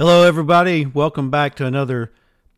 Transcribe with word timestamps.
Hello, 0.00 0.22
everybody. 0.22 0.86
Welcome 0.86 1.30
back 1.30 1.54
to 1.56 1.66
another 1.66 2.10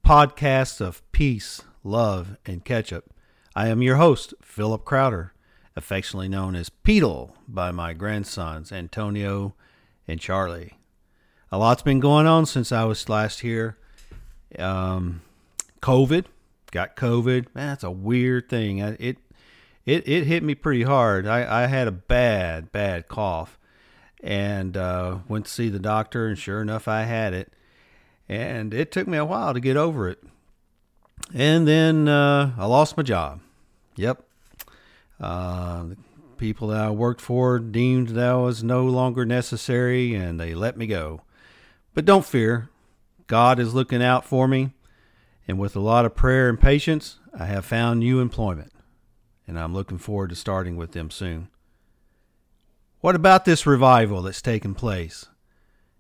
podcast 0.07 0.81
of 0.81 1.03
peace, 1.11 1.61
love, 1.83 2.37
and 2.47 2.65
ketchup. 2.65 3.13
I 3.57 3.67
am 3.67 3.83
your 3.83 3.97
host, 3.97 4.33
Philip 4.41 4.85
Crowder, 4.85 5.33
affectionately 5.75 6.29
known 6.29 6.55
as 6.55 6.71
Peedle 6.71 7.33
by 7.49 7.73
my 7.73 7.95
grandsons, 7.95 8.71
Antonio 8.71 9.57
and 10.07 10.21
Charlie. 10.21 10.75
A 11.51 11.59
lot's 11.59 11.83
been 11.83 11.99
going 11.99 12.29
on 12.29 12.47
since 12.47 12.71
I 12.71 12.85
was 12.85 13.09
last 13.09 13.41
here. 13.41 13.77
Um, 14.57 15.23
COVID, 15.81 16.27
got 16.71 16.95
COVID. 16.95 17.53
Man, 17.57 17.67
that's 17.67 17.83
a 17.83 17.91
weird 17.91 18.49
thing. 18.49 18.79
It 18.79 19.19
it 19.85 20.07
it 20.07 20.27
hit 20.29 20.45
me 20.45 20.55
pretty 20.55 20.85
hard. 20.85 21.27
I, 21.27 21.65
I 21.65 21.67
had 21.67 21.89
a 21.89 21.93
bad, 21.93 22.71
bad 22.71 23.09
cough 23.09 23.59
and 24.23 24.77
uh, 24.77 25.19
went 25.29 25.47
to 25.47 25.51
see 25.51 25.69
the 25.69 25.79
doctor, 25.79 26.29
and 26.29 26.39
sure 26.39 26.63
enough, 26.63 26.87
I 26.87 27.03
had 27.03 27.35
it. 27.35 27.53
And 28.29 28.73
it 28.73 28.93
took 28.93 29.09
me 29.09 29.19
a 29.19 29.25
while 29.25 29.53
to 29.53 29.61
get 29.61 29.77
over 29.77 30.09
it. 30.09 30.23
And 31.35 31.67
then 31.67 32.09
uh, 32.09 32.53
I 32.57 32.67
lost 32.67 32.97
my 32.97 33.03
job. 33.03 33.41
Yep. 33.97 34.25
Uh, 35.21 35.85
the 35.85 35.97
people 36.37 36.69
that 36.69 36.81
I 36.81 36.91
worked 36.91 37.21
for 37.21 37.59
deemed 37.59 38.11
that 38.11 38.33
was 38.33 38.63
no 38.63 38.85
longer 38.85 39.25
necessary, 39.25 40.15
and 40.15 40.39
they 40.39 40.55
let 40.55 40.77
me 40.77 40.87
go. 40.87 41.23
But 41.95 42.05
don't 42.05 42.25
fear, 42.25 42.71
God 43.27 43.59
is 43.59 43.75
looking 43.75 44.03
out 44.03 44.25
for 44.25 44.49
me. 44.49 44.71
And 45.47 45.59
with 45.59 45.75
a 45.75 45.81
lot 45.81 46.05
of 46.05 46.15
prayer 46.15 46.49
and 46.49 46.61
patience, 46.61 47.19
I 47.37 47.47
have 47.47 47.65
found 47.65 48.01
new 48.01 48.21
employment. 48.21 48.73
And 49.47 49.59
I'm 49.59 49.75
looking 49.75 49.99
forward 49.99 50.31
to 50.31 50.37
starting 50.37 50.77
with 50.77 50.93
them 50.93 51.11
soon. 51.11 51.49
What 53.03 53.17
about 53.17 53.45
this 53.45 53.67
revival 53.67 54.23
that's 54.23 54.41
taken 54.41 54.77
place? 54.77 55.27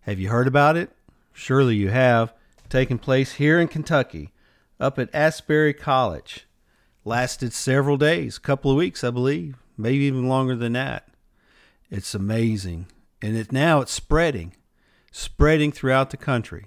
Have 0.02 0.20
you 0.20 0.28
heard 0.28 0.46
about 0.46 0.76
it? 0.76 0.92
Surely 1.32 1.74
you 1.74 1.88
have. 1.88 2.32
Taken 2.68 2.96
place 2.96 3.32
here 3.32 3.58
in 3.58 3.66
Kentucky, 3.66 4.30
up 4.78 5.00
at 5.00 5.12
Asbury 5.12 5.74
College. 5.74 6.46
Lasted 7.04 7.52
several 7.52 7.96
days, 7.96 8.36
a 8.36 8.40
couple 8.40 8.70
of 8.70 8.76
weeks, 8.76 9.02
I 9.02 9.10
believe, 9.10 9.56
maybe 9.76 10.04
even 10.04 10.28
longer 10.28 10.54
than 10.54 10.74
that. 10.74 11.08
It's 11.90 12.14
amazing. 12.14 12.86
And 13.20 13.36
it 13.36 13.50
now 13.50 13.80
it's 13.80 13.90
spreading, 13.90 14.54
spreading 15.10 15.72
throughout 15.72 16.10
the 16.10 16.16
country. 16.16 16.66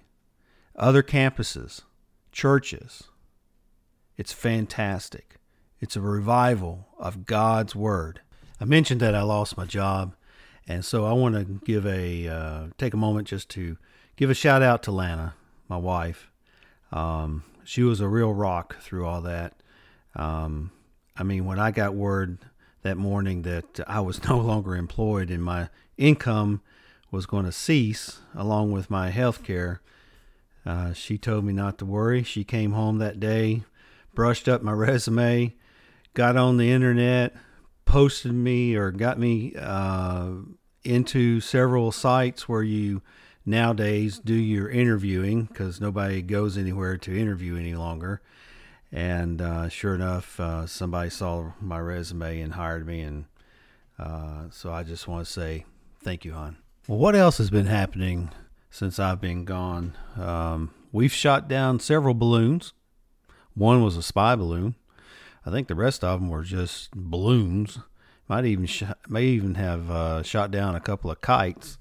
Other 0.76 1.02
campuses, 1.02 1.84
churches. 2.34 3.04
It's 4.18 4.34
fantastic. 4.34 5.38
It's 5.80 5.96
a 5.96 6.02
revival 6.02 6.90
of 7.00 7.26
God's 7.26 7.74
Word. 7.74 8.20
I 8.60 8.66
mentioned 8.66 9.00
that 9.00 9.16
I 9.16 9.22
lost 9.22 9.56
my 9.56 9.64
job 9.64 10.14
and 10.68 10.84
so 10.84 11.06
I 11.06 11.14
want 11.14 11.36
to 11.36 11.44
give 11.66 11.86
a 11.86 12.28
uh, 12.28 12.64
take 12.78 12.94
a 12.94 12.98
moment 12.98 13.28
just 13.28 13.50
to 13.50 13.78
give 14.16 14.30
a 14.30 14.34
shout 14.34 14.62
out 14.62 14.84
to 14.84 14.92
Lana, 14.92 15.36
my 15.68 15.78
wife. 15.78 16.32
Um, 16.92 17.44
she 17.64 17.84
was 17.84 18.00
a 18.00 18.08
real 18.08 18.34
rock 18.34 18.80
through 18.82 19.06
all 19.06 19.22
that. 19.22 19.54
Um, 20.16 20.72
I 21.16 21.24
mean, 21.24 21.46
when 21.46 21.60
I 21.60 21.72
got 21.72 21.94
word 21.94 22.40
that 22.82 22.98
morning 22.98 23.44
that 23.44 23.80
I 23.88 24.00
was 24.00 24.24
no 24.30 24.38
longer 24.38 24.76
employed 24.76 25.30
and 25.30 25.44
my 25.44 25.70
income 25.98 26.62
was 27.12 27.26
going 27.26 27.46
to 27.46 27.52
cease 27.52 28.20
along 28.34 28.72
with 28.72 28.90
my 28.90 29.10
health 29.10 29.44
care, 29.44 29.82
uh, 30.66 30.94
she 30.94 31.18
told 31.18 31.46
me 31.46 31.54
not 31.54 31.78
to 31.78 31.86
worry. 31.86 32.24
She 32.24 32.44
came 32.44 32.72
home 32.72 32.98
that 32.98 33.20
day, 33.20 33.64
brushed 34.14 34.48
up 34.48 34.64
my 34.64 34.72
resume, 34.74 35.54
got 36.14 36.38
on 36.38 36.58
the 36.58 36.72
internet, 36.72 37.36
posted 37.86 38.34
me 38.34 38.76
or 38.76 38.92
got 38.92 39.20
me 39.20 39.54
uh, 39.58 40.32
into 40.86 41.42
several 41.42 41.92
sites 41.92 42.48
where 42.48 42.64
you 42.64 43.02
nowadays 43.46 44.20
do 44.20 44.34
your 44.34 44.70
interviewing 44.70 45.46
because 45.46 45.80
nobody 45.80 46.22
goes 46.22 46.58
anywhere 46.58 46.98
to 46.98 47.18
interview 47.18 47.56
any 47.56 47.76
longer. 47.76 48.22
And 48.92 49.42
uh, 49.42 49.70
sure 49.70 49.96
enough, 49.96 50.40
uh, 50.40 50.66
somebody 50.68 51.10
saw 51.10 51.52
my 51.60 51.80
resume 51.80 52.40
and 52.42 52.54
hired 52.54 52.88
me. 52.88 53.02
And 53.02 53.26
uh, 54.00 54.46
so 54.52 54.72
I 54.72 54.84
just 54.84 55.08
want 55.08 55.26
to 55.26 55.32
say 55.32 55.66
thank 56.02 56.26
you, 56.26 56.34
hon. 56.34 56.58
Well, 56.88 57.00
what 57.00 57.16
else 57.16 57.38
has 57.40 57.50
been 57.50 57.66
happening 57.66 58.32
since 58.70 59.00
I've 59.00 59.22
been 59.22 59.44
gone? 59.44 59.96
Um, 60.18 60.74
we've 60.92 61.12
shot 61.12 61.48
down 61.48 61.80
several 61.80 62.14
balloons. 62.14 62.74
One 63.54 63.84
was 63.84 63.98
a 63.98 64.04
spy 64.04 64.36
balloon. 64.36 64.76
I 65.46 65.52
think 65.52 65.68
the 65.68 65.76
rest 65.76 66.04
of 66.04 66.20
them 66.20 66.30
were 66.30 66.44
just 66.44 66.92
balloons. 66.92 67.80
Might 68.28 68.46
even 68.46 68.66
sh- 68.66 68.84
may 69.08 69.24
even 69.24 69.56
have 69.56 69.92
uh, 69.92 70.24
shot 70.24 70.52
down 70.52 70.76
a 70.76 70.80
couple 70.80 71.12
of 71.12 71.22
kites. 71.22 71.78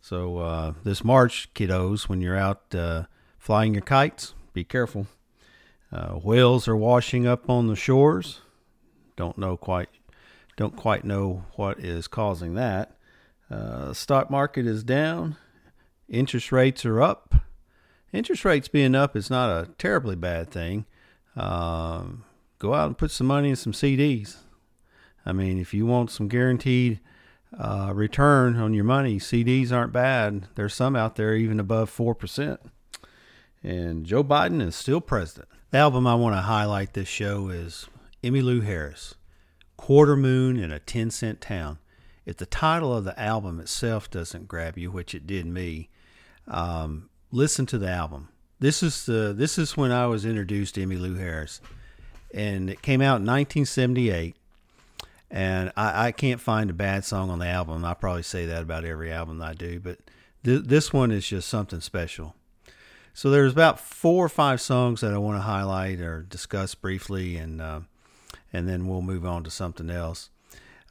So 0.00 0.38
uh, 0.38 0.72
this 0.82 1.04
March, 1.04 1.50
kiddos, 1.54 2.08
when 2.08 2.20
you're 2.20 2.36
out 2.36 2.74
uh, 2.74 3.04
flying 3.38 3.74
your 3.74 3.82
kites, 3.82 4.34
be 4.52 4.64
careful. 4.64 5.06
Uh, 5.92 6.14
whales 6.14 6.66
are 6.66 6.76
washing 6.76 7.26
up 7.26 7.50
on 7.50 7.66
the 7.66 7.76
shores. 7.76 8.40
Don't 9.16 9.36
know 9.36 9.56
quite. 9.56 9.90
Don't 10.56 10.76
quite 10.76 11.04
know 11.04 11.44
what 11.56 11.78
is 11.78 12.08
causing 12.08 12.54
that. 12.54 12.96
Uh, 13.50 13.92
stock 13.92 14.30
market 14.30 14.66
is 14.66 14.82
down. 14.82 15.36
Interest 16.08 16.50
rates 16.52 16.84
are 16.84 17.02
up. 17.02 17.34
Interest 18.12 18.44
rates 18.44 18.68
being 18.68 18.94
up 18.94 19.16
is 19.16 19.30
not 19.30 19.50
a 19.50 19.68
terribly 19.78 20.16
bad 20.16 20.50
thing. 20.50 20.86
Um, 21.36 22.24
go 22.58 22.74
out 22.74 22.86
and 22.86 22.98
put 22.98 23.10
some 23.10 23.26
money 23.26 23.50
in 23.50 23.56
some 23.56 23.72
CDs. 23.72 24.36
I 25.24 25.32
mean, 25.32 25.58
if 25.58 25.72
you 25.72 25.86
want 25.86 26.10
some 26.10 26.28
guaranteed 26.28 27.00
uh, 27.58 27.92
return 27.94 28.56
on 28.56 28.74
your 28.74 28.84
money, 28.84 29.18
CDs 29.18 29.72
aren't 29.72 29.92
bad. 29.92 30.48
There's 30.54 30.74
some 30.74 30.96
out 30.96 31.16
there 31.16 31.34
even 31.34 31.60
above 31.60 31.94
4%. 31.94 32.58
And 33.62 34.04
Joe 34.04 34.24
Biden 34.24 34.60
is 34.60 34.74
still 34.74 35.00
president. 35.00 35.48
The 35.70 35.78
album 35.78 36.06
I 36.06 36.14
want 36.14 36.34
to 36.36 36.42
highlight 36.42 36.94
this 36.94 37.08
show 37.08 37.48
is 37.48 37.86
Emmylou 38.22 38.64
Harris, 38.64 39.14
Quarter 39.76 40.16
Moon 40.16 40.58
in 40.58 40.72
a 40.72 40.80
10 40.80 41.10
Cent 41.10 41.40
Town. 41.40 41.78
If 42.24 42.36
the 42.36 42.46
title 42.46 42.96
of 42.96 43.04
the 43.04 43.18
album 43.18 43.60
itself 43.60 44.10
doesn't 44.10 44.48
grab 44.48 44.78
you, 44.78 44.90
which 44.90 45.14
it 45.14 45.26
did 45.26 45.46
me, 45.46 45.88
um, 46.46 47.08
listen 47.30 47.66
to 47.66 47.78
the 47.78 47.88
album. 47.88 48.28
This 48.60 48.82
is 48.82 49.06
the 49.06 49.34
this 49.36 49.58
is 49.58 49.76
when 49.76 49.90
I 49.90 50.06
was 50.06 50.24
introduced 50.24 50.76
to 50.76 50.86
Emmylou 50.86 51.18
Harris, 51.18 51.60
and 52.32 52.70
it 52.70 52.80
came 52.80 53.00
out 53.00 53.18
in 53.18 53.26
1978 53.26 54.36
and 55.32 55.72
I, 55.78 56.08
I, 56.08 56.12
can't 56.12 56.42
find 56.42 56.68
a 56.68 56.74
bad 56.74 57.06
song 57.06 57.30
on 57.30 57.38
the 57.38 57.46
album. 57.46 57.86
I 57.86 57.94
probably 57.94 58.22
say 58.22 58.44
that 58.46 58.62
about 58.62 58.84
every 58.84 59.10
album 59.10 59.40
I 59.40 59.54
do, 59.54 59.80
but 59.80 59.98
th- 60.44 60.64
this 60.64 60.92
one 60.92 61.10
is 61.10 61.26
just 61.26 61.48
something 61.48 61.80
special. 61.80 62.36
So 63.14 63.30
there's 63.30 63.52
about 63.52 63.80
four 63.80 64.26
or 64.26 64.28
five 64.28 64.60
songs 64.60 65.00
that 65.00 65.14
I 65.14 65.18
want 65.18 65.38
to 65.38 65.42
highlight 65.42 66.00
or 66.00 66.20
discuss 66.22 66.74
briefly, 66.74 67.36
and 67.36 67.62
uh, 67.62 67.80
and 68.52 68.68
then 68.68 68.86
we'll 68.86 69.02
move 69.02 69.24
on 69.24 69.42
to 69.44 69.50
something 69.50 69.88
else. 69.88 70.28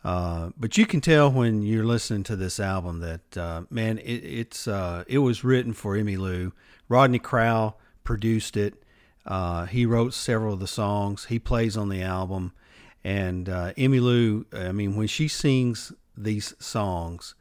Uh, 0.04 0.50
but 0.58 0.76
you 0.76 0.88
can 0.88 1.02
tell 1.02 1.32
when 1.32 1.62
you're 1.62 1.86
listening 1.86 2.24
to 2.24 2.36
this 2.36 2.60
album 2.60 3.00
that 3.00 3.38
uh, 3.38 3.62
man, 3.70 4.00
it, 4.00 4.24
it's 4.24 4.68
uh, 4.68 5.04
it 5.08 5.20
was 5.20 5.44
written 5.44 5.74
for 5.74 5.96
Emmylou. 5.96 6.52
Rodney 6.90 7.20
Crowell 7.20 7.80
produced 8.04 8.58
it. 8.58 8.84
Uh, 9.24 9.66
he 9.66 9.86
wrote 9.86 10.16
several 10.16 10.56
of 10.56 10.60
the 10.60 10.68
songs. 10.68 11.26
He 11.26 11.38
plays 11.38 11.78
on 11.78 11.90
the 11.90 12.02
album. 12.02 12.54
And 13.04 13.50
uh, 13.50 13.74
Emmylou, 13.74 14.46
I 14.54 14.72
mean, 14.72 14.96
when 14.96 15.08
she 15.08 15.28
sings 15.28 15.92
these 16.16 16.54
songs, 16.60 17.36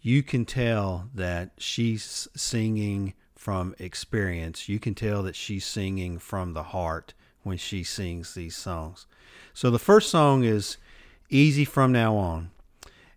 you 0.00 0.22
can 0.22 0.44
tell 0.44 1.08
that 1.14 1.50
she's 1.58 2.28
singing 2.34 3.14
from 3.36 3.74
experience. 3.78 4.68
You 4.68 4.78
can 4.78 4.94
tell 4.94 5.22
that 5.24 5.36
she's 5.36 5.64
singing 5.66 6.18
from 6.18 6.52
the 6.52 6.62
heart 6.62 7.14
when 7.42 7.56
she 7.56 7.82
sings 7.82 8.34
these 8.34 8.56
songs. 8.56 9.06
So 9.52 9.70
the 9.70 9.78
first 9.78 10.10
song 10.10 10.44
is 10.44 10.76
Easy 11.28 11.64
From 11.64 11.92
Now 11.92 12.16
On. 12.16 12.50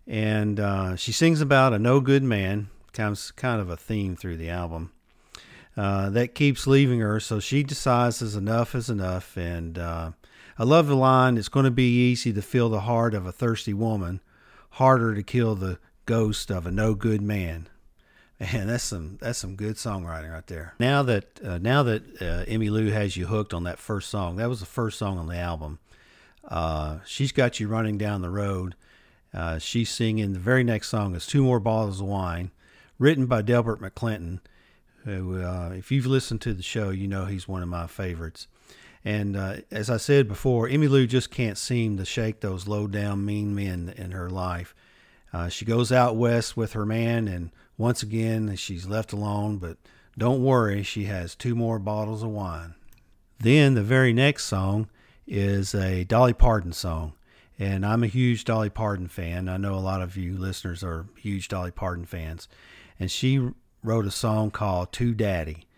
And 0.06 0.60
uh, 0.60 0.96
she 0.96 1.12
sings 1.12 1.40
about 1.40 1.72
a 1.72 1.78
no 1.78 2.00
good 2.00 2.22
man, 2.22 2.68
comes 2.92 3.30
kind 3.30 3.60
of 3.60 3.70
a 3.70 3.76
theme 3.76 4.16
through 4.16 4.36
the 4.36 4.50
album. 4.50 4.92
Uh, 5.76 6.08
that 6.10 6.34
keeps 6.34 6.66
leaving 6.66 7.00
her, 7.00 7.20
so 7.20 7.38
she 7.38 7.62
decides 7.62 8.22
is 8.22 8.34
enough 8.34 8.74
is 8.74 8.88
enough, 8.88 9.36
and 9.36 9.78
uh, 9.78 10.12
I 10.58 10.64
love 10.64 10.86
the 10.86 10.96
line, 10.96 11.36
it's 11.36 11.48
going 11.48 11.64
to 11.64 11.70
be 11.70 12.10
easy 12.10 12.32
to 12.32 12.42
fill 12.42 12.68
the 12.68 12.80
heart 12.80 13.12
of 13.14 13.26
a 13.26 13.32
thirsty 13.32 13.74
woman, 13.74 14.20
harder 14.70 15.14
to 15.14 15.22
kill 15.22 15.54
the 15.54 15.78
ghost 16.06 16.50
of 16.50 16.66
a 16.66 16.70
no 16.70 16.94
good 16.94 17.20
man. 17.20 17.68
Man, 18.38 18.66
that's 18.66 18.84
some 18.84 19.16
that's 19.20 19.38
some 19.38 19.56
good 19.56 19.76
songwriting 19.76 20.30
right 20.30 20.46
there. 20.46 20.74
Now 20.78 21.02
that 21.02 21.40
uh, 21.42 21.58
now 21.58 21.82
that 21.84 22.02
uh, 22.20 22.44
Emmylou 22.44 22.92
has 22.92 23.16
you 23.16 23.26
hooked 23.26 23.54
on 23.54 23.64
that 23.64 23.78
first 23.78 24.10
song, 24.10 24.36
that 24.36 24.48
was 24.48 24.60
the 24.60 24.66
first 24.66 24.98
song 24.98 25.18
on 25.18 25.26
the 25.26 25.38
album. 25.38 25.78
Uh, 26.46 26.98
she's 27.06 27.32
got 27.32 27.58
you 27.60 27.66
running 27.66 27.96
down 27.96 28.20
the 28.20 28.30
road. 28.30 28.74
Uh, 29.32 29.58
she's 29.58 29.90
singing 29.90 30.32
the 30.32 30.38
very 30.38 30.64
next 30.64 30.88
song 30.88 31.14
is 31.14 31.26
Two 31.26 31.42
More 31.42 31.60
Bottles 31.60 32.00
of 32.00 32.06
Wine, 32.06 32.50
written 32.98 33.26
by 33.26 33.42
Delbert 33.42 33.80
McClinton. 33.80 34.40
Who, 35.04 35.40
uh, 35.40 35.70
if 35.74 35.90
you've 35.90 36.06
listened 36.06 36.40
to 36.42 36.52
the 36.52 36.62
show, 36.62 36.90
you 36.90 37.06
know 37.06 37.26
he's 37.26 37.46
one 37.48 37.62
of 37.62 37.68
my 37.68 37.86
favorites. 37.86 38.48
And 39.06 39.36
uh, 39.36 39.58
as 39.70 39.88
I 39.88 39.98
said 39.98 40.26
before, 40.26 40.68
Emmylou 40.68 41.06
just 41.06 41.30
can't 41.30 41.56
seem 41.56 41.96
to 41.96 42.04
shake 42.04 42.40
those 42.40 42.66
low 42.66 42.88
down 42.88 43.24
mean 43.24 43.54
men 43.54 43.94
in 43.96 44.10
her 44.10 44.28
life. 44.28 44.74
Uh, 45.32 45.48
she 45.48 45.64
goes 45.64 45.92
out 45.92 46.16
west 46.16 46.56
with 46.56 46.72
her 46.72 46.84
man, 46.84 47.28
and 47.28 47.52
once 47.78 48.02
again 48.02 48.56
she's 48.56 48.88
left 48.88 49.12
alone. 49.12 49.58
But 49.58 49.76
Don't 50.18 50.42
worry, 50.42 50.82
she 50.82 51.04
has 51.04 51.36
two 51.36 51.54
more 51.54 51.78
bottles 51.78 52.24
of 52.24 52.30
wine. 52.30 52.74
Then 53.38 53.74
the 53.74 53.82
very 53.82 54.12
next 54.12 54.46
song 54.46 54.88
is 55.24 55.72
a 55.72 56.02
Dolly 56.02 56.32
Parton 56.32 56.72
song. 56.72 57.12
And 57.60 57.86
I'm 57.86 58.02
a 58.02 58.08
huge 58.08 58.44
Dolly 58.44 58.70
Parton 58.70 59.06
fan. 59.06 59.48
I 59.48 59.56
know 59.56 59.76
a 59.76 59.76
lot 59.76 60.02
of 60.02 60.16
you 60.16 60.36
listeners 60.36 60.82
are 60.82 61.06
huge 61.16 61.46
Dolly 61.46 61.70
Parton 61.70 62.06
fans. 62.06 62.48
And 62.98 63.08
she 63.08 63.50
wrote 63.84 64.04
a 64.04 64.10
song 64.10 64.50
called 64.50 64.92
To 64.94 65.14
Daddy. 65.14 65.68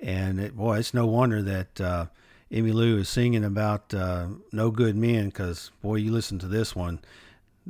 And 0.00 0.40
it, 0.40 0.56
boy, 0.56 0.78
it's 0.78 0.94
no 0.94 1.06
wonder 1.06 1.42
that 1.42 1.80
uh, 1.80 2.06
Emmylou 2.50 2.98
is 2.98 3.08
singing 3.08 3.44
about 3.44 3.92
uh, 3.92 4.28
no 4.52 4.70
good 4.70 4.96
men 4.96 5.26
because, 5.26 5.70
boy, 5.82 5.96
you 5.96 6.10
listen 6.10 6.38
to 6.38 6.46
this 6.48 6.74
one. 6.74 7.00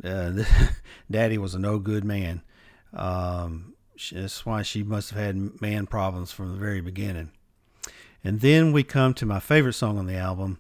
Uh, 0.05 0.45
Daddy 1.11 1.39
was 1.39 1.55
a 1.55 1.59
no 1.59 1.79
good 1.79 2.05
man. 2.05 2.43
Um, 2.93 3.75
that's 4.13 4.47
why 4.47 4.63
she 4.63 4.83
must 4.83 5.11
have 5.11 5.19
had 5.19 5.61
man 5.61 5.87
problems 5.87 6.31
from 6.31 6.53
the 6.53 6.59
very 6.59 6.81
beginning. 6.81 7.33
And 8.23 8.41
then 8.41 8.73
we 8.73 8.85
come 8.85 9.15
to 9.15 9.27
my 9.27 9.41
favorite 9.41 9.73
song 9.73 9.99
on 9.99 10.07
the 10.07 10.17
album, 10.17 10.59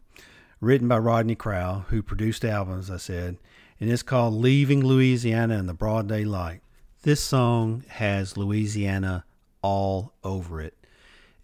written 0.60 0.88
by 0.88 0.98
Rodney 0.98 1.36
Crowell, 1.36 1.86
who 1.88 2.02
produced 2.02 2.42
the 2.42 2.50
album, 2.50 2.78
as 2.78 2.90
I 2.90 2.96
said, 2.96 3.36
and 3.80 3.90
it's 3.90 4.02
called 4.02 4.34
Leaving 4.34 4.84
Louisiana 4.84 5.58
in 5.58 5.66
the 5.66 5.74
Broad 5.74 6.08
Daylight. 6.08 6.60
This 7.02 7.22
song 7.22 7.84
has 7.88 8.36
Louisiana 8.36 9.24
all 9.62 10.14
over 10.24 10.60
it. 10.60 10.74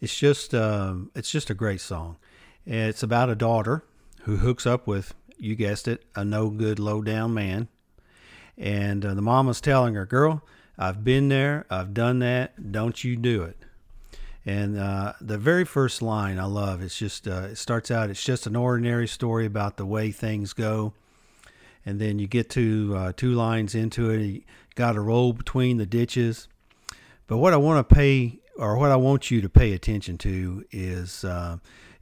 It's 0.00 0.16
just, 0.16 0.54
um, 0.54 1.12
it's 1.14 1.30
just 1.30 1.50
a 1.50 1.54
great 1.54 1.80
song. 1.80 2.16
It's 2.66 3.02
about 3.02 3.30
a 3.30 3.34
daughter 3.34 3.84
who 4.22 4.38
hooks 4.38 4.66
up 4.66 4.86
with, 4.86 5.14
you 5.38 5.54
guessed 5.54 5.86
it, 5.86 6.04
a 6.14 6.24
no 6.24 6.48
good, 6.50 6.78
low 6.78 7.02
down 7.02 7.34
man. 7.34 7.68
And 8.56 9.04
uh, 9.04 9.14
the 9.14 9.22
mama's 9.22 9.60
telling 9.60 9.94
her, 9.94 10.06
Girl, 10.06 10.42
I've 10.78 11.04
been 11.04 11.28
there, 11.28 11.66
I've 11.70 11.92
done 11.92 12.20
that, 12.20 12.72
don't 12.72 13.02
you 13.04 13.16
do 13.16 13.42
it. 13.42 13.58
And 14.46 14.78
uh, 14.78 15.14
the 15.20 15.38
very 15.38 15.64
first 15.64 16.02
line 16.02 16.38
I 16.38 16.44
love. 16.44 16.82
It's 16.82 16.98
just 16.98 17.26
uh, 17.26 17.48
it 17.52 17.56
starts 17.56 17.90
out. 17.90 18.10
It's 18.10 18.22
just 18.22 18.46
an 18.46 18.56
ordinary 18.56 19.08
story 19.08 19.46
about 19.46 19.78
the 19.78 19.86
way 19.86 20.10
things 20.10 20.52
go, 20.52 20.92
and 21.86 21.98
then 21.98 22.18
you 22.18 22.26
get 22.26 22.50
to 22.50 22.94
uh, 22.94 23.12
two 23.16 23.32
lines 23.32 23.74
into 23.74 24.10
it. 24.10 24.20
You 24.20 24.42
got 24.74 24.92
to 24.92 25.00
roll 25.00 25.32
between 25.32 25.78
the 25.78 25.86
ditches. 25.86 26.48
But 27.26 27.38
what 27.38 27.54
I 27.54 27.56
want 27.56 27.88
to 27.88 27.94
pay, 27.94 28.40
or 28.58 28.76
what 28.76 28.90
I 28.90 28.96
want 28.96 29.30
you 29.30 29.40
to 29.40 29.48
pay 29.48 29.72
attention 29.72 30.18
to, 30.18 30.64
is 30.70 31.24
uh, 31.24 31.56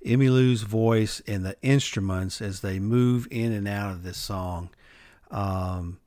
Emmylou's 0.04 0.62
voice 0.62 1.22
and 1.26 1.44
the 1.44 1.56
instruments 1.62 2.40
as 2.40 2.60
they 2.60 2.78
move 2.78 3.28
in 3.30 3.52
and 3.52 3.68
out 3.68 3.92
of 3.92 4.02
this 4.02 4.18
song. 4.18 4.70
Um, 5.30 5.98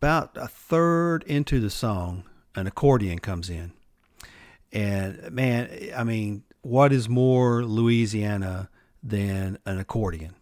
about 0.00 0.36
a 0.36 0.46
third 0.48 1.24
into 1.24 1.60
the 1.60 1.70
song, 1.70 2.24
an 2.54 2.66
accordion 2.66 3.18
comes 3.18 3.50
in. 3.50 3.72
And 4.72 5.30
man, 5.30 5.70
I 5.96 6.04
mean, 6.04 6.44
what 6.62 6.92
is 6.92 7.08
more 7.08 7.64
Louisiana 7.64 8.68
than 9.02 9.58
an 9.64 9.78
accordion? 9.78 10.34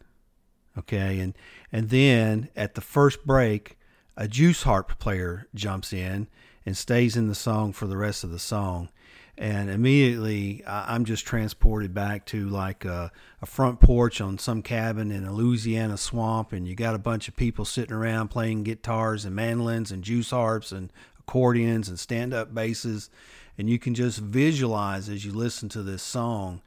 Okay, 0.78 1.20
and 1.20 1.34
and 1.72 1.88
then 1.88 2.48
at 2.54 2.74
the 2.74 2.80
first 2.80 3.24
break, 3.24 3.78
a 4.16 4.28
juice 4.28 4.64
harp 4.64 4.98
player 4.98 5.46
jumps 5.54 5.92
in 5.92 6.28
and 6.66 6.76
stays 6.76 7.16
in 7.16 7.28
the 7.28 7.34
song 7.34 7.72
for 7.72 7.86
the 7.86 7.96
rest 7.96 8.24
of 8.24 8.30
the 8.30 8.38
song 8.38 8.90
and 9.38 9.68
immediately 9.68 10.62
I'm 10.66 11.04
just 11.04 11.26
transported 11.26 11.92
back 11.92 12.24
to 12.26 12.48
like 12.48 12.84
a, 12.84 13.12
a, 13.42 13.46
front 13.46 13.80
porch 13.80 14.20
on 14.20 14.38
some 14.38 14.62
cabin 14.62 15.10
in 15.10 15.24
a 15.24 15.32
Louisiana 15.32 15.98
swamp, 15.98 16.52
and 16.52 16.66
you 16.66 16.74
got 16.74 16.94
a 16.94 16.98
bunch 16.98 17.28
of 17.28 17.36
people 17.36 17.64
sitting 17.64 17.94
around 17.94 18.28
playing 18.28 18.62
guitars 18.62 19.24
and 19.24 19.36
mandolins 19.36 19.92
and 19.92 20.02
juice 20.02 20.30
harps 20.30 20.72
and 20.72 20.90
accordions 21.18 21.88
and 21.88 21.98
stand-up 21.98 22.54
basses, 22.54 23.10
and 23.58 23.68
you 23.68 23.78
can 23.78 23.94
just 23.94 24.18
visualize 24.18 25.08
as 25.08 25.24
you 25.24 25.32
listen 25.32 25.68
to 25.68 25.82
this 25.82 26.02
song, 26.02 26.62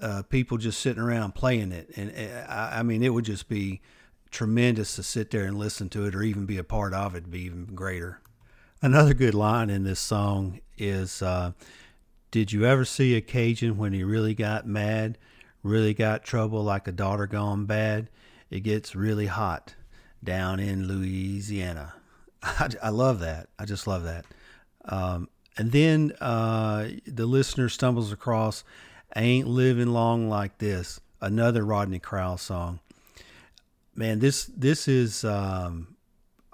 uh, 0.00 0.22
people 0.22 0.58
just 0.58 0.80
sitting 0.80 1.02
around 1.02 1.34
playing 1.34 1.72
it, 1.72 1.90
and 1.96 2.12
uh, 2.16 2.46
I, 2.48 2.78
I 2.78 2.82
mean 2.84 3.02
it 3.02 3.10
would 3.10 3.24
just 3.24 3.48
be 3.48 3.80
tremendous 4.30 4.94
to 4.94 5.02
sit 5.02 5.32
there 5.32 5.44
and 5.44 5.58
listen 5.58 5.88
to 5.88 6.06
it, 6.06 6.14
or 6.14 6.22
even 6.22 6.46
be 6.46 6.56
a 6.56 6.64
part 6.64 6.94
of 6.94 7.16
it, 7.16 7.28
be 7.30 7.40
even 7.42 7.66
greater. 7.74 8.20
Another 8.80 9.12
good 9.12 9.34
line 9.34 9.70
in 9.70 9.82
this 9.82 9.98
song 9.98 10.60
is. 10.78 11.20
Uh, 11.20 11.50
did 12.32 12.50
you 12.50 12.64
ever 12.64 12.84
see 12.86 13.14
a 13.14 13.20
Cajun 13.20 13.76
when 13.76 13.92
he 13.92 14.02
really 14.02 14.34
got 14.34 14.66
mad, 14.66 15.18
really 15.62 15.92
got 15.92 16.24
trouble 16.24 16.64
like 16.64 16.88
a 16.88 16.92
daughter 16.92 17.26
gone 17.26 17.66
bad? 17.66 18.08
It 18.50 18.60
gets 18.60 18.96
really 18.96 19.26
hot 19.26 19.74
down 20.24 20.58
in 20.58 20.88
Louisiana. 20.88 21.94
I, 22.42 22.70
I 22.82 22.88
love 22.88 23.20
that. 23.20 23.50
I 23.58 23.66
just 23.66 23.86
love 23.86 24.04
that. 24.04 24.24
Um, 24.86 25.28
and 25.58 25.72
then 25.72 26.12
uh, 26.22 26.88
the 27.06 27.26
listener 27.26 27.68
stumbles 27.68 28.12
across 28.12 28.64
Ain't 29.14 29.46
Living 29.46 29.88
Long 29.88 30.30
Like 30.30 30.56
This, 30.56 31.00
another 31.20 31.62
Rodney 31.62 31.98
Crowell 31.98 32.38
song. 32.38 32.80
Man, 33.94 34.20
this 34.20 34.46
this 34.46 34.88
is 34.88 35.22
um, 35.22 35.91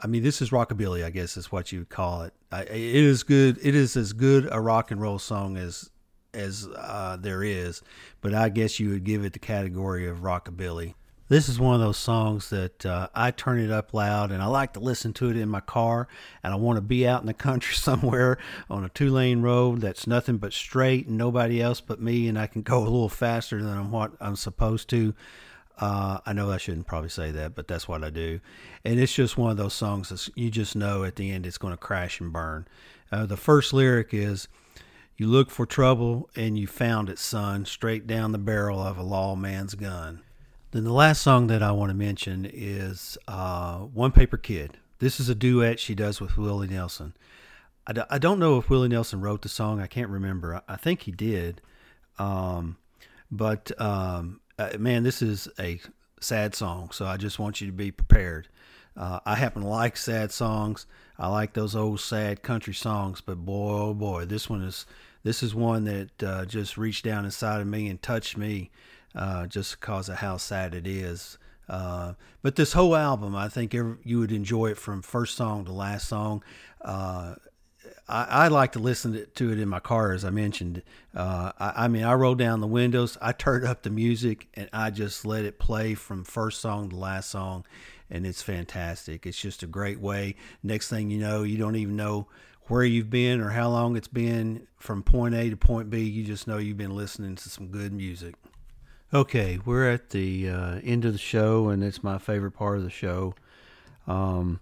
I 0.01 0.07
mean, 0.07 0.23
this 0.23 0.41
is 0.41 0.51
rockabilly, 0.51 1.05
I 1.05 1.11
guess 1.11 1.37
is 1.37 1.51
what 1.51 1.73
you 1.73 1.81
would 1.81 1.89
call 1.89 2.23
it. 2.23 2.33
It 2.53 2.71
is 2.71 3.25
good. 3.25 3.59
It 3.63 3.75
is 3.75 3.97
as 3.97 4.13
good 4.13 4.49
a 4.51 4.61
rock 4.61 4.91
and 4.91 5.01
roll 5.01 5.19
song 5.19 5.57
as 5.57 5.91
as 6.35 6.69
uh, 6.77 7.17
there 7.19 7.43
is, 7.43 7.83
but 8.21 8.35
I 8.35 8.51
guess 8.51 8.79
you 8.79 8.91
would 8.91 9.05
give 9.05 9.25
it 9.25 9.33
the 9.33 9.39
category 9.39 10.07
of 10.07 10.19
rockabilly. 10.19 10.95
This 11.29 11.49
is 11.51 11.61
one 11.61 11.75
of 11.75 11.81
those 11.81 11.99
songs 11.99 12.49
that 12.51 12.87
uh, 12.87 13.09
I 13.15 13.33
turn 13.33 13.61
it 13.61 13.71
up 13.71 13.93
loud 13.93 14.33
and 14.33 14.43
I 14.43 14.47
like 14.47 14.73
to 14.75 14.81
listen 14.81 15.13
to 15.15 15.29
it 15.29 15.37
in 15.37 15.51
my 15.51 15.61
car. 15.61 16.09
And 16.43 16.55
I 16.55 16.57
want 16.57 16.79
to 16.79 16.83
be 16.83 17.07
out 17.07 17.21
in 17.21 17.27
the 17.27 17.35
country 17.35 17.75
somewhere 17.75 18.39
on 18.71 18.85
a 18.85 18.89
two 18.89 19.11
lane 19.11 19.43
road 19.43 19.83
that's 19.83 20.07
nothing 20.07 20.39
but 20.39 20.55
straight 20.55 21.07
and 21.07 21.19
nobody 21.19 21.61
else 21.61 21.83
but 21.83 22.01
me. 22.01 22.29
And 22.29 22.39
I 22.39 22.47
can 22.47 22.63
go 22.63 22.79
a 22.79 22.85
little 22.85 23.11
faster 23.11 23.63
than 23.63 23.91
what 23.91 24.13
I'm 24.21 24.37
supposed 24.37 24.89
to. 24.91 25.15
Uh, 25.79 26.19
I 26.27 26.33
know 26.33 26.51
I 26.51 26.57
shouldn't 26.57 26.87
probably 26.89 27.09
say 27.09 27.31
that, 27.31 27.55
but 27.55 27.69
that's 27.69 27.87
what 27.87 28.03
I 28.03 28.11
do. 28.11 28.41
And 28.85 28.99
it's 28.99 29.15
just 29.15 29.39
one 29.39 29.51
of 29.53 29.57
those 29.57 29.75
songs 29.75 30.09
that 30.09 30.29
you 30.37 30.51
just 30.51 30.75
know 30.75 31.05
at 31.05 31.17
the 31.17 31.31
end 31.31 31.47
it's 31.47 31.59
going 31.59 31.73
to 31.73 31.77
crash 31.79 32.21
and 32.21 32.33
burn. 32.33 32.67
Uh, 33.13 33.27
the 33.27 33.37
first 33.37 33.73
lyric 33.73 34.13
is, 34.13 34.49
You 35.17 35.29
look 35.29 35.51
for 35.51 35.67
trouble 35.67 36.29
and 36.35 36.59
you 36.59 36.67
found 36.67 37.09
it, 37.09 37.19
son, 37.19 37.65
straight 37.65 38.07
down 38.07 38.33
the 38.33 38.39
barrel 38.39 38.81
of 38.81 38.99
a 38.99 39.03
lawman's 39.03 39.75
gun. 39.75 40.23
Then 40.73 40.85
the 40.85 40.93
last 40.93 41.23
song 41.23 41.47
that 41.47 41.63
I 41.63 41.71
want 41.73 41.91
to 41.91 41.95
mention 41.95 42.45
is 42.53 43.17
uh, 43.27 43.79
One 43.79 44.13
Paper 44.13 44.37
Kid. 44.37 44.79
This 44.99 45.21
is 45.21 45.29
a 45.29 45.35
duet 45.35 45.79
she 45.81 45.95
does 45.95 46.21
with 46.21 46.37
Willie 46.37 46.67
Nelson. 46.67 47.15
I 47.87 47.93
d- 47.93 48.03
I 48.11 48.19
don't 48.19 48.39
know 48.39 48.59
if 48.59 48.69
Willie 48.69 48.89
Nelson 48.89 49.21
wrote 49.21 49.43
the 49.43 49.49
song. 49.49 49.81
I 49.81 49.87
can't 49.87 50.11
remember. 50.11 50.57
I, 50.57 50.75
I 50.75 50.77
think 50.77 51.03
he 51.03 51.13
did. 51.13 51.63
Um, 52.19 52.77
but 53.31 53.71
um, 53.81 54.41
uh, 54.59 54.77
man, 54.79 55.03
this 55.03 55.23
is 55.23 55.49
a 55.59 55.81
sad 56.21 56.55
song, 56.55 56.91
so 56.91 57.07
I 57.07 57.17
just 57.17 57.39
want 57.39 57.61
you 57.61 57.67
to 57.69 57.73
be 57.73 57.91
prepared. 57.91 58.49
Uh, 58.97 59.21
I 59.25 59.37
happen 59.37 59.63
to 59.63 59.69
like 59.69 59.97
sad 59.97 60.33
songs. 60.33 60.87
I 61.19 61.29
like 61.29 61.53
those 61.53 61.77
old 61.77 62.01
sad 62.01 62.43
country 62.43 62.75
songs, 62.75 63.21
but 63.21 63.37
boy, 63.37 63.73
oh 63.73 63.95
boy, 63.95 64.25
this 64.25 64.51
one 64.51 64.63
is 64.63 64.87
this 65.23 65.43
is 65.43 65.55
one 65.55 65.85
that 65.85 66.23
uh, 66.23 66.45
just 66.45 66.77
reached 66.77 67.05
down 67.05 67.25
inside 67.25 67.61
of 67.61 67.67
me 67.67 67.89
and 67.89 68.01
touched 68.01 68.37
me, 68.37 68.71
uh, 69.15 69.47
just 69.47 69.81
because 69.81 70.09
of 70.09 70.17
how 70.17 70.37
sad 70.37 70.75
it 70.75 70.87
is. 70.87 71.39
Uh, 71.69 72.15
but 72.43 72.57
this 72.57 72.73
whole 72.73 72.97
album, 72.97 73.37
I 73.37 73.49
think 73.49 73.75
every, 73.75 73.97
you 74.03 74.21
would 74.21 74.33
enjoy 74.33 74.71
it 74.71 74.79
from 74.79 75.03
first 75.03 75.37
song 75.37 75.65
to 75.67 75.73
last 75.73 76.09
song. 76.09 76.43
Uh, 76.81 77.35
I, 78.09 78.25
I, 78.25 78.49
like 78.49 78.73
to 78.73 78.79
listen 78.79 79.27
to 79.35 79.53
it 79.53 79.61
in 79.61 79.69
my 79.69 79.81
car, 79.81 80.13
as 80.13 80.25
I 80.25 80.31
mentioned. 80.31 80.83
Uh, 81.15 81.53
I, 81.59 81.85
I, 81.85 81.89
mean, 81.89 82.05
I 82.05 82.15
roll 82.15 82.35
down 82.35 82.61
the 82.61 82.67
windows, 82.67 83.19
I 83.21 83.33
turn 83.33 83.67
up 83.67 83.83
the 83.83 83.91
music, 83.91 84.49
and 84.55 84.69
I 84.73 84.91
just 84.91 85.27
let 85.27 85.45
it 85.45 85.59
play 85.59 85.95
from 85.95 86.25
first 86.25 86.61
song 86.61 86.91
to 86.91 86.97
last 86.97 87.31
song, 87.31 87.67
and 88.11 88.27
it's 88.27 88.43
fantastic. 88.43 89.27
It's 89.27 89.39
just 89.39 89.63
a 89.63 89.67
great 89.67 90.01
way. 90.01 90.37
Next 90.63 90.89
thing 90.89 91.11
you 91.11 91.19
know, 91.19 91.43
you 91.43 91.59
don't 91.59 91.77
even 91.77 91.97
know 91.97 92.29
where 92.69 92.85
you've 92.85 93.11
been 93.11 93.41
or 93.41 93.51
how 93.51 93.69
long 93.69 93.97
it's 93.97 94.09
been 94.09 94.67
from 94.77 95.03
point 95.03 95.35
A 95.35 95.51
to 95.51 95.57
point 95.57 95.91
B. 95.91 96.03
You 96.03 96.25
just 96.25 96.47
know 96.47 96.59
you've 96.59 96.77
been 96.77 96.97
listening 96.97 97.35
to 97.37 97.49
some 97.49 97.69
good 97.69 97.93
music. 97.93 98.35
Okay, 99.13 99.59
we're 99.65 99.91
at 99.91 100.11
the 100.11 100.51
uh, 100.51 100.81
end 100.85 101.07
of 101.07 101.13
the 101.13 101.19
show, 101.19 101.69
and 101.71 101.83
it's 101.83 102.03
my 102.03 102.19
favorite 102.19 102.53
part 102.53 102.77
of 102.77 102.85
the 102.85 102.91
show. 102.91 103.35
Um, 104.07 104.61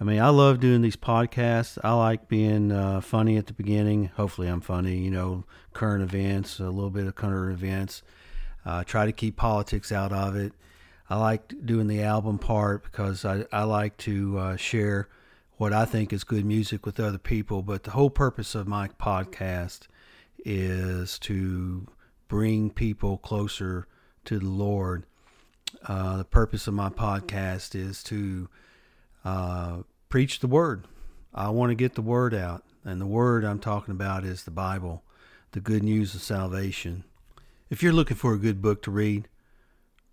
I 0.00 0.04
mean, 0.04 0.20
I 0.20 0.28
love 0.30 0.58
doing 0.58 0.82
these 0.82 0.96
podcasts. 0.96 1.78
I 1.84 1.92
like 1.92 2.28
being 2.28 2.72
uh, 2.72 3.00
funny 3.00 3.36
at 3.36 3.46
the 3.46 3.52
beginning. 3.52 4.06
Hopefully, 4.16 4.48
I'm 4.48 4.60
funny. 4.60 4.96
You 4.96 5.10
know, 5.10 5.44
current 5.72 6.02
events, 6.02 6.58
a 6.58 6.64
little 6.64 6.90
bit 6.90 7.06
of 7.06 7.14
current 7.14 7.52
events. 7.52 8.02
Uh, 8.66 8.82
try 8.82 9.06
to 9.06 9.12
keep 9.12 9.36
politics 9.36 9.92
out 9.92 10.12
of 10.12 10.34
it. 10.34 10.52
I 11.08 11.16
like 11.16 11.54
doing 11.64 11.86
the 11.86 12.02
album 12.02 12.38
part 12.38 12.84
because 12.84 13.24
I, 13.24 13.44
I 13.52 13.64
like 13.64 13.96
to 13.98 14.38
uh, 14.38 14.56
share 14.56 15.08
what 15.58 15.72
I 15.72 15.84
think 15.84 16.12
is 16.12 16.24
good 16.24 16.44
music 16.44 16.84
with 16.84 16.98
other 16.98 17.18
people. 17.18 17.62
But 17.62 17.84
the 17.84 17.92
whole 17.92 18.10
purpose 18.10 18.54
of 18.54 18.66
my 18.66 18.88
podcast 18.88 19.86
is 20.44 21.18
to 21.20 21.86
bring 22.26 22.70
people 22.70 23.18
closer 23.18 23.86
to 24.24 24.38
the 24.38 24.48
Lord. 24.48 25.04
Uh, 25.86 26.18
the 26.18 26.24
purpose 26.24 26.66
of 26.66 26.74
my 26.74 26.88
podcast 26.88 27.74
is 27.74 28.02
to 28.04 28.48
uh, 29.24 29.78
preach 30.08 30.40
the 30.40 30.46
word. 30.46 30.86
I 31.34 31.48
want 31.50 31.70
to 31.70 31.74
get 31.74 31.94
the 31.94 32.02
word 32.02 32.34
out. 32.34 32.62
And 32.84 33.00
the 33.00 33.06
word 33.06 33.44
I'm 33.44 33.60
talking 33.60 33.92
about 33.92 34.24
is 34.24 34.44
the 34.44 34.50
Bible. 34.50 35.02
the 35.54 35.60
good 35.60 35.84
news 35.84 36.16
of 36.16 36.20
salvation. 36.20 37.04
If 37.70 37.80
you're 37.80 37.92
looking 37.92 38.16
for 38.16 38.34
a 38.34 38.38
good 38.38 38.60
book 38.60 38.82
to 38.82 38.90
read, 38.90 39.28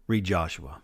read 0.06 0.24
Joshua. 0.24 0.82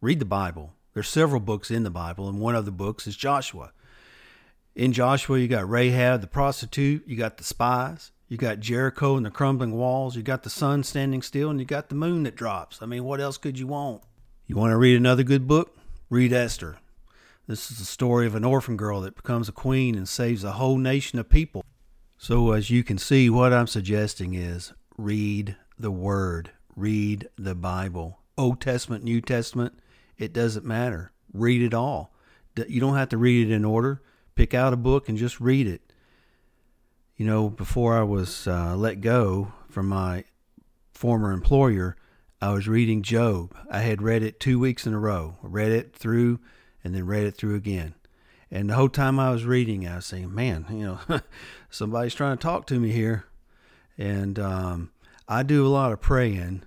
Read 0.00 0.20
the 0.20 0.24
Bible. 0.24 0.74
There's 0.94 1.08
several 1.08 1.40
books 1.40 1.72
in 1.72 1.82
the 1.82 1.90
Bible, 1.90 2.28
and 2.28 2.40
one 2.40 2.54
of 2.54 2.64
the 2.64 2.70
books 2.70 3.08
is 3.08 3.16
Joshua. 3.16 3.72
In 4.76 4.92
Joshua, 4.92 5.40
you 5.40 5.48
got 5.48 5.68
Rahab 5.68 6.20
the 6.20 6.28
prostitute, 6.28 7.06
you 7.06 7.16
got 7.16 7.36
the 7.36 7.44
spies, 7.44 8.12
you 8.28 8.36
got 8.36 8.60
Jericho 8.60 9.16
and 9.16 9.26
the 9.26 9.30
crumbling 9.30 9.72
walls, 9.72 10.14
you 10.14 10.22
got 10.22 10.44
the 10.44 10.50
sun 10.50 10.84
standing 10.84 11.20
still, 11.20 11.50
and 11.50 11.58
you 11.58 11.66
got 11.66 11.88
the 11.88 11.96
moon 11.96 12.22
that 12.22 12.36
drops. 12.36 12.80
I 12.80 12.86
mean, 12.86 13.02
what 13.02 13.20
else 13.20 13.38
could 13.38 13.58
you 13.58 13.66
want? 13.66 14.02
You 14.46 14.54
want 14.54 14.70
to 14.70 14.76
read 14.76 14.96
another 14.96 15.24
good 15.24 15.48
book? 15.48 15.76
Read 16.08 16.32
Esther. 16.32 16.78
This 17.50 17.68
is 17.72 17.78
the 17.78 17.84
story 17.84 18.28
of 18.28 18.36
an 18.36 18.44
orphan 18.44 18.76
girl 18.76 19.00
that 19.00 19.16
becomes 19.16 19.48
a 19.48 19.52
queen 19.52 19.96
and 19.96 20.08
saves 20.08 20.44
a 20.44 20.52
whole 20.52 20.78
nation 20.78 21.18
of 21.18 21.28
people. 21.28 21.64
So, 22.16 22.52
as 22.52 22.70
you 22.70 22.84
can 22.84 22.96
see, 22.96 23.28
what 23.28 23.52
I'm 23.52 23.66
suggesting 23.66 24.34
is 24.34 24.72
read 24.96 25.56
the 25.76 25.90
Word, 25.90 26.52
read 26.76 27.28
the 27.36 27.56
Bible. 27.56 28.20
Old 28.38 28.60
Testament, 28.60 29.02
New 29.02 29.20
Testament, 29.20 29.76
it 30.16 30.32
doesn't 30.32 30.64
matter. 30.64 31.10
Read 31.32 31.60
it 31.60 31.74
all. 31.74 32.14
You 32.68 32.80
don't 32.80 32.94
have 32.94 33.08
to 33.08 33.18
read 33.18 33.50
it 33.50 33.52
in 33.52 33.64
order. 33.64 34.00
Pick 34.36 34.54
out 34.54 34.72
a 34.72 34.76
book 34.76 35.08
and 35.08 35.18
just 35.18 35.40
read 35.40 35.66
it. 35.66 35.92
You 37.16 37.26
know, 37.26 37.50
before 37.50 37.98
I 37.98 38.04
was 38.04 38.46
uh, 38.46 38.76
let 38.76 39.00
go 39.00 39.52
from 39.68 39.88
my 39.88 40.22
former 40.92 41.32
employer, 41.32 41.96
I 42.40 42.52
was 42.52 42.68
reading 42.68 43.02
Job. 43.02 43.56
I 43.68 43.80
had 43.80 44.02
read 44.02 44.22
it 44.22 44.38
two 44.38 44.60
weeks 44.60 44.86
in 44.86 44.94
a 44.94 45.00
row. 45.00 45.38
I 45.42 45.48
read 45.48 45.72
it 45.72 45.96
through 45.96 46.38
and 46.82 46.94
then 46.94 47.06
read 47.06 47.24
it 47.24 47.36
through 47.36 47.54
again. 47.54 47.94
And 48.50 48.70
the 48.70 48.74
whole 48.74 48.88
time 48.88 49.20
I 49.20 49.30
was 49.30 49.44
reading, 49.44 49.86
I 49.86 49.96
was 49.96 50.06
saying, 50.06 50.34
man, 50.34 50.66
you 50.70 50.98
know, 51.08 51.20
somebody's 51.70 52.14
trying 52.14 52.36
to 52.36 52.42
talk 52.42 52.66
to 52.66 52.80
me 52.80 52.90
here. 52.90 53.26
And 53.96 54.38
um, 54.38 54.90
I 55.28 55.42
do 55.42 55.66
a 55.66 55.68
lot 55.68 55.92
of 55.92 56.00
praying 56.00 56.64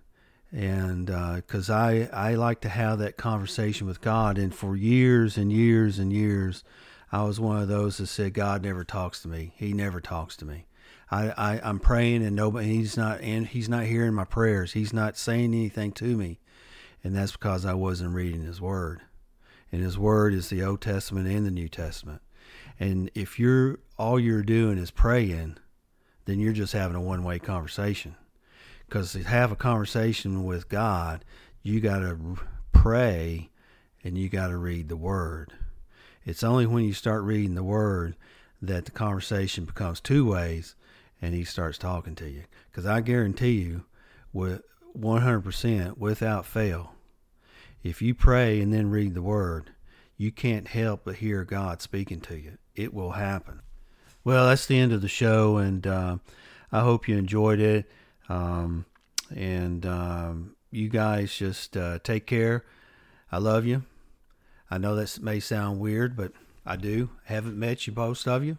and 0.54 1.08
because 1.08 1.70
uh, 1.70 1.76
I 1.76 2.10
I 2.14 2.36
like 2.36 2.62
to 2.62 2.70
have 2.70 3.00
that 3.00 3.18
conversation 3.18 3.88
with 3.88 4.02
God, 4.02 4.38
and 4.38 4.54
for 4.54 4.76
years 4.76 5.36
and 5.36 5.52
years 5.52 5.98
and 5.98 6.14
years, 6.14 6.64
I 7.12 7.24
was 7.24 7.40
one 7.40 7.60
of 7.60 7.68
those 7.68 7.98
that 7.98 8.08
said 8.08 8.36
God 8.36 8.64
never 8.64 8.84
talks 8.84 9.22
to 9.24 9.28
me. 9.28 9.54
He 9.56 9.74
never 9.74 10.00
talks 10.00 10.38
to 10.38 10.46
me. 10.46 10.68
I, 11.10 11.34
I 11.36 11.62
I'm 11.64 11.80
praying 11.80 12.24
and 12.24 12.36
nobody 12.36 12.68
he's 12.68 12.96
not 12.96 13.22
and 13.22 13.48
he's 13.48 13.68
not 13.68 13.86
hearing 13.86 14.14
my 14.14 14.26
prayers. 14.26 14.74
He's 14.74 14.94
not 14.94 15.18
saying 15.18 15.56
anything 15.56 15.92
to 15.94 16.16
me, 16.16 16.40
and 17.04 17.16
that's 17.16 17.32
because 17.32 17.66
I 17.66 17.74
wasn't 17.74 18.14
reading 18.14 18.44
His 18.44 18.62
Word, 18.62 19.02
and 19.74 19.82
His 19.82 19.98
Word 19.98 20.36
is 20.36 20.50
the 20.50 20.64
Old 20.64 20.82
Testament 20.82 21.28
and 21.28 21.46
the 21.46 21.52
New 21.52 21.68
Testament. 21.68 22.22
And 22.80 23.10
if 23.16 23.40
you're 23.40 23.80
all 23.98 24.20
you're 24.20 24.44
doing 24.44 24.78
is 24.78 24.92
praying, 24.92 25.58
then 26.26 26.40
you're 26.40 26.54
just 26.54 26.74
having 26.74 26.96
a 26.96 27.02
one 27.02 27.24
way 27.24 27.40
conversation 27.40 28.16
because 28.88 29.14
to 29.14 29.24
have 29.24 29.52
a 29.52 29.56
conversation 29.56 30.46
with 30.46 30.70
God, 30.70 31.26
you 31.64 31.82
got 31.82 32.00
to 32.00 32.38
pray 32.72 33.50
and 34.04 34.16
you 34.16 34.30
got 34.30 34.50
to 34.50 34.58
read 34.58 34.90
the 34.90 34.96
Word. 34.96 35.54
It's 36.24 36.44
only 36.44 36.68
when 36.68 36.84
you 36.84 36.94
start 36.94 37.24
reading 37.24 37.56
the 37.56 37.64
Word 37.64 38.16
that 38.62 38.86
the 38.86 38.92
conversation 38.92 39.66
becomes 39.66 40.00
two 40.00 40.30
ways 40.30 40.76
and 41.20 41.34
He 41.34 41.44
starts 41.44 41.80
talking 41.80 42.14
to 42.16 42.30
you. 42.30 42.44
Because 42.70 42.86
I 42.86 43.02
guarantee 43.02 43.62
you, 43.62 43.86
with 44.32 44.62
100% 44.96 45.98
without 45.98 46.46
fail, 46.46 46.94
if 47.84 48.02
you 48.02 48.16
pray 48.16 48.62
and 48.62 48.74
then 48.74 48.90
read 48.90 49.14
the 49.14 49.22
Word, 49.22 49.72
you 50.18 50.32
can't 50.32 50.70
help 50.70 51.02
but 51.04 51.18
hear 51.18 51.44
God 51.44 51.82
speaking 51.82 52.22
to 52.22 52.38
you. 52.38 52.58
It 52.76 52.94
will 52.94 53.12
happen. 53.12 53.62
Well, 54.24 54.48
that's 54.48 54.66
the 54.66 54.80
end 54.80 54.94
of 54.94 55.02
the 55.02 55.10
show, 55.10 55.58
and 55.58 55.86
uh, 55.86 56.18
I 56.72 56.80
hope 56.80 57.08
you 57.08 57.18
enjoyed 57.18 57.60
it. 57.60 57.92
Um, 58.30 58.86
and 59.36 59.86
um, 59.86 60.56
you 60.72 60.88
guys 60.88 61.36
just 61.36 61.76
uh, 61.76 62.00
take 62.00 62.26
care. 62.26 62.64
I 63.32 63.38
love 63.38 63.66
you. 63.66 63.84
I 64.72 64.78
know 64.78 64.96
that 64.96 65.22
may 65.22 65.40
sound 65.40 65.80
weird, 65.80 66.16
but 66.16 66.32
I 66.66 66.78
do. 66.78 67.10
Haven't 67.26 67.60
met 67.60 67.86
you, 67.86 67.94
most 67.94 68.28
of 68.28 68.44
you. 68.44 68.58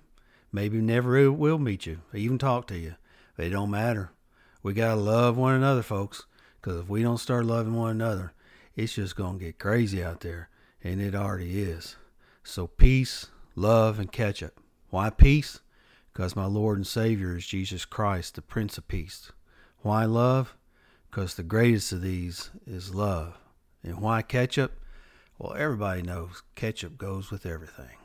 Maybe 0.53 0.79
never 0.81 1.33
will 1.33 1.59
meet 1.59 1.87
you, 1.87 2.03
even 2.13 2.39
talk 2.39 2.67
to 2.69 2.79
you. 2.79 2.95
But 3.37 3.47
it 3.47 3.51
don't 3.51 3.71
matter. 3.71 4.13
We 4.63 4.75
gotta 4.75 5.01
love 5.01 5.37
one 5.37 5.55
another, 5.55 5.83
folks. 5.83 6.25
Because 6.61 6.81
if 6.81 6.89
we 6.89 7.03
don't 7.03 7.19
start 7.19 7.45
loving 7.45 7.75
one 7.75 7.91
another, 7.91 8.33
it's 8.77 8.95
just 8.95 9.17
gonna 9.17 9.39
get 9.39 9.59
crazy 9.59 10.03
out 10.03 10.21
there, 10.21 10.49
and 10.83 11.01
it 11.01 11.15
already 11.15 11.63
is. 11.63 11.97
So 12.43 12.67
peace, 12.67 13.29
love, 13.55 13.99
and 13.99 14.11
ketchup. 14.11 14.61
Why 14.91 15.11
peace? 15.11 15.61
Because 16.13 16.37
my 16.37 16.47
Lord 16.47 16.77
and 16.77 16.87
Savior 16.87 17.37
is 17.37 17.47
Jesus 17.47 17.85
Christ, 17.85 18.35
the 18.35 18.43
Prince 18.43 18.79
of 18.79 18.87
Peace. 18.87 19.33
Why 19.83 20.05
love? 20.05 20.57
Because 21.11 21.35
the 21.35 21.43
greatest 21.43 21.93
of 21.93 22.03
these 22.03 22.51
is 22.67 22.95
love. 22.95 23.39
And 23.83 24.01
why 24.01 24.23
ketchup? 24.23 24.81
Well, 25.39 25.55
everybody 25.55 26.03
knows 26.03 26.43
ketchup 26.55 26.97
goes 26.97 27.31
with 27.31 27.45
everything. 27.45 27.97